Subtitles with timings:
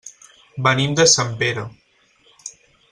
[0.67, 1.67] Venim de Sempere.